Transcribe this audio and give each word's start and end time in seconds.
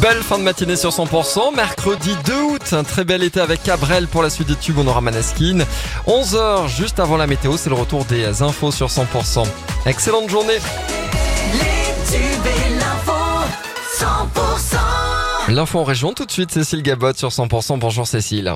Belle 0.00 0.22
fin 0.22 0.38
de 0.38 0.44
matinée 0.44 0.76
sur 0.76 0.90
100%. 0.90 1.54
Mercredi 1.54 2.14
2 2.24 2.42
août, 2.42 2.72
un 2.72 2.84
très 2.84 3.04
bel 3.04 3.22
été 3.22 3.40
avec 3.40 3.62
Cabrel 3.62 4.06
pour 4.06 4.22
la 4.22 4.30
suite 4.30 4.48
des 4.48 4.56
tubes. 4.56 4.78
On 4.78 4.86
aura 4.86 5.00
Maneskin. 5.00 5.64
11h 6.06 6.68
juste 6.68 7.00
avant 7.00 7.16
la 7.16 7.26
météo, 7.26 7.56
c'est 7.56 7.70
le 7.70 7.76
retour 7.76 8.04
des 8.04 8.42
infos 8.42 8.70
sur 8.70 8.88
100%. 8.88 9.46
Excellente 9.86 10.30
journée. 10.30 10.58
Les 11.54 12.16
tubes 12.16 12.46
et 12.46 12.74
l'info 12.78 13.12
100% 13.98 15.52
L'info 15.52 15.78
en 15.80 15.84
région 15.84 16.12
tout 16.12 16.26
de 16.26 16.32
suite, 16.32 16.52
Cécile 16.52 16.82
Gabot 16.82 17.14
sur 17.14 17.30
100%. 17.30 17.78
Bonjour 17.78 18.06
Cécile. 18.06 18.54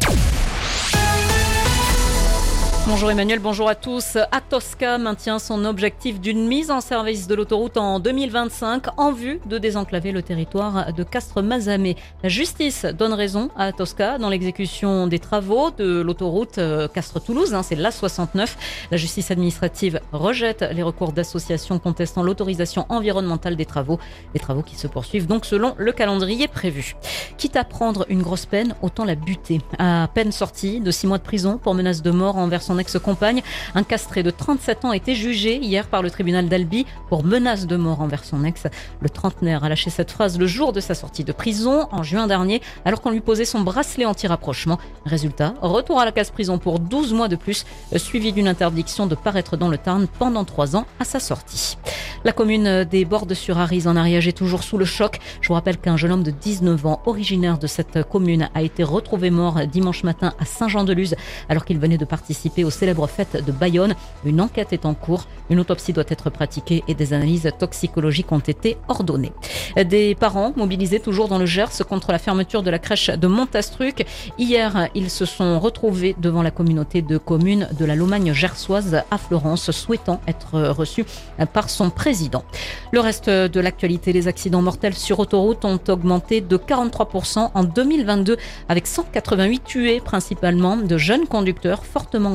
Bonjour 2.88 3.10
Emmanuel, 3.10 3.40
bonjour 3.40 3.68
à 3.68 3.74
tous. 3.74 4.16
Atosca 4.30 4.96
maintient 4.96 5.40
son 5.40 5.64
objectif 5.64 6.20
d'une 6.20 6.46
mise 6.46 6.70
en 6.70 6.80
service 6.80 7.26
de 7.26 7.34
l'autoroute 7.34 7.76
en 7.78 7.98
2025 7.98 8.84
en 8.96 9.10
vue 9.10 9.40
de 9.46 9.58
désenclaver 9.58 10.12
le 10.12 10.22
territoire 10.22 10.92
de 10.92 11.02
Castres-Mazamet. 11.02 11.96
La 12.22 12.28
justice 12.28 12.84
donne 12.84 13.12
raison 13.12 13.50
à 13.56 13.64
Atosca 13.64 14.18
dans 14.18 14.28
l'exécution 14.28 15.08
des 15.08 15.18
travaux 15.18 15.72
de 15.72 16.00
l'autoroute 16.00 16.58
euh, 16.58 16.86
Castres-Toulouse, 16.86 17.54
hein, 17.54 17.64
c'est 17.64 17.74
la 17.74 17.90
69. 17.90 18.56
La 18.92 18.96
justice 18.96 19.32
administrative 19.32 20.00
rejette 20.12 20.64
les 20.72 20.84
recours 20.84 21.10
d'associations 21.10 21.80
contestant 21.80 22.22
l'autorisation 22.22 22.86
environnementale 22.88 23.56
des 23.56 23.66
travaux, 23.66 23.98
des 24.32 24.38
travaux 24.38 24.62
qui 24.62 24.76
se 24.76 24.86
poursuivent 24.86 25.26
donc 25.26 25.44
selon 25.44 25.74
le 25.76 25.90
calendrier 25.90 26.46
prévu. 26.46 26.94
Quitte 27.36 27.56
à 27.56 27.64
prendre 27.64 28.06
une 28.08 28.22
grosse 28.22 28.46
peine, 28.46 28.76
autant 28.80 29.04
la 29.04 29.16
buter. 29.16 29.60
À 29.80 30.08
peine 30.14 30.30
sortie 30.30 30.80
de 30.80 30.92
six 30.92 31.08
mois 31.08 31.18
de 31.18 31.24
prison 31.24 31.58
pour 31.58 31.74
menace 31.74 32.00
de 32.00 32.12
mort 32.12 32.36
envers 32.36 32.62
son 32.62 32.75
ex-compagne, 32.78 33.42
un 33.74 33.82
castré 33.82 34.22
de 34.22 34.30
37 34.30 34.84
ans 34.84 34.90
a 34.90 34.96
été 34.96 35.14
jugé 35.14 35.56
hier 35.56 35.86
par 35.86 36.02
le 36.02 36.10
tribunal 36.10 36.48
d'Albi 36.48 36.86
pour 37.08 37.24
menace 37.24 37.66
de 37.66 37.76
mort 37.76 38.00
envers 38.00 38.24
son 38.24 38.44
ex. 38.44 38.66
Le 39.00 39.08
trentenaire 39.08 39.64
a 39.64 39.68
lâché 39.68 39.90
cette 39.90 40.10
phrase 40.10 40.38
le 40.38 40.46
jour 40.46 40.72
de 40.72 40.80
sa 40.80 40.94
sortie 40.94 41.24
de 41.24 41.32
prison 41.32 41.88
en 41.90 42.02
juin 42.02 42.26
dernier, 42.26 42.62
alors 42.84 43.00
qu'on 43.00 43.10
lui 43.10 43.20
posait 43.20 43.44
son 43.44 43.60
bracelet 43.60 44.04
anti-rapprochement. 44.04 44.78
Résultat, 45.04 45.54
retour 45.60 46.00
à 46.00 46.04
la 46.04 46.12
case-prison 46.12 46.58
pour 46.58 46.78
12 46.78 47.12
mois 47.12 47.28
de 47.28 47.36
plus, 47.36 47.64
suivi 47.96 48.32
d'une 48.32 48.48
interdiction 48.48 49.06
de 49.06 49.14
paraître 49.14 49.56
dans 49.56 49.68
le 49.68 49.78
Tarn 49.78 50.06
pendant 50.18 50.44
trois 50.44 50.76
ans 50.76 50.86
à 51.00 51.04
sa 51.04 51.20
sortie. 51.20 51.76
La 52.24 52.32
commune 52.32 52.84
des 52.84 53.04
Bordes-sur-Arize 53.04 53.86
en 53.86 53.94
Ariège 53.94 54.26
est 54.26 54.36
toujours 54.36 54.62
sous 54.62 54.78
le 54.78 54.84
choc. 54.84 55.20
Je 55.40 55.48
vous 55.48 55.54
rappelle 55.54 55.78
qu'un 55.78 55.96
jeune 55.96 56.12
homme 56.12 56.22
de 56.22 56.32
19 56.32 56.86
ans, 56.86 57.00
originaire 57.06 57.58
de 57.58 57.66
cette 57.66 58.02
commune, 58.08 58.48
a 58.54 58.62
été 58.62 58.82
retrouvé 58.82 59.30
mort 59.30 59.60
dimanche 59.66 60.02
matin 60.02 60.32
à 60.38 60.44
Saint-Jean-de-Luz 60.44 61.14
alors 61.48 61.64
qu'il 61.64 61.78
venait 61.78 61.98
de 61.98 62.04
participer 62.04 62.64
aux 62.66 62.70
célèbres 62.70 63.06
fêtes 63.06 63.44
de 63.44 63.52
Bayonne. 63.52 63.94
Une 64.24 64.40
enquête 64.40 64.72
est 64.72 64.84
en 64.84 64.94
cours, 64.94 65.26
une 65.50 65.60
autopsie 65.60 65.92
doit 65.92 66.04
être 66.08 66.30
pratiquée 66.30 66.82
et 66.88 66.94
des 66.94 67.12
analyses 67.12 67.50
toxicologiques 67.58 68.32
ont 68.32 68.40
été 68.40 68.76
ordonnées. 68.88 69.32
Des 69.76 70.14
parents 70.14 70.52
mobilisés 70.56 71.00
toujours 71.00 71.28
dans 71.28 71.38
le 71.38 71.46
Gers 71.46 71.84
contre 71.88 72.12
la 72.12 72.18
fermeture 72.18 72.62
de 72.62 72.70
la 72.70 72.78
crèche 72.78 73.10
de 73.10 73.26
Montastruc. 73.26 74.06
Hier, 74.38 74.88
ils 74.94 75.10
se 75.10 75.24
sont 75.24 75.60
retrouvés 75.60 76.16
devant 76.18 76.42
la 76.42 76.50
communauté 76.50 77.02
de 77.02 77.18
communes 77.18 77.68
de 77.78 77.84
la 77.84 77.94
Lomagne 77.94 78.32
gersoise 78.32 79.02
à 79.10 79.18
Florence, 79.18 79.70
souhaitant 79.70 80.20
être 80.26 80.60
reçus 80.70 81.04
par 81.52 81.70
son 81.70 81.90
président. 81.90 82.44
Le 82.92 83.00
reste 83.00 83.30
de 83.30 83.60
l'actualité, 83.60 84.12
les 84.12 84.28
accidents 84.28 84.62
mortels 84.62 84.94
sur 84.94 85.20
autoroute 85.20 85.64
ont 85.64 85.80
augmenté 85.88 86.40
de 86.40 86.56
43% 86.56 87.50
en 87.54 87.64
2022 87.64 88.36
avec 88.68 88.86
188 88.86 89.64
tués 89.64 90.00
principalement 90.00 90.76
de 90.76 90.98
jeunes 90.98 91.26
conducteurs 91.26 91.84
fortement 91.84 92.30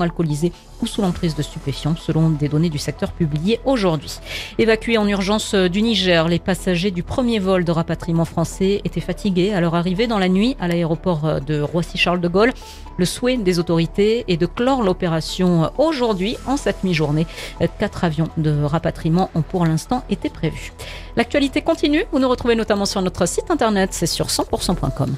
ou 0.81 0.87
sous 0.87 1.01
l'emprise 1.01 1.35
de 1.35 1.41
stupéfiants 1.41 1.95
selon 1.95 2.29
des 2.29 2.47
données 2.47 2.69
du 2.69 2.77
secteur 2.77 3.11
publiées 3.11 3.59
aujourd'hui. 3.65 4.19
Évacués 4.57 4.97
en 4.97 5.07
urgence 5.07 5.53
du 5.55 5.81
Niger, 5.81 6.27
les 6.27 6.39
passagers 6.39 6.91
du 6.91 7.03
premier 7.03 7.39
vol 7.39 7.63
de 7.63 7.71
rapatriement 7.71 8.25
français 8.25 8.81
étaient 8.83 9.01
fatigués 9.01 9.53
à 9.53 9.61
leur 9.61 9.75
arrivée 9.75 10.07
dans 10.07 10.19
la 10.19 10.29
nuit 10.29 10.55
à 10.59 10.67
l'aéroport 10.67 11.41
de 11.41 11.61
Roissy-Charles 11.61 12.21
de 12.21 12.27
Gaulle. 12.27 12.51
Le 12.97 13.05
souhait 13.05 13.37
des 13.37 13.59
autorités 13.59 14.25
est 14.27 14.37
de 14.37 14.45
clore 14.45 14.83
l'opération 14.83 15.71
aujourd'hui 15.77 16.37
en 16.45 16.57
cette 16.57 16.83
mi-journée. 16.83 17.27
Quatre 17.79 18.03
avions 18.03 18.27
de 18.37 18.63
rapatriement 18.63 19.29
ont 19.35 19.41
pour 19.41 19.65
l'instant 19.65 20.03
été 20.09 20.29
prévus. 20.29 20.73
L'actualité 21.15 21.61
continue. 21.61 22.05
Vous 22.11 22.19
nous 22.19 22.29
retrouvez 22.29 22.55
notamment 22.55 22.85
sur 22.85 23.01
notre 23.01 23.25
site 23.27 23.49
internet, 23.49 23.89
c'est 23.93 24.05
sur 24.05 24.27
100%.com. 24.27 25.15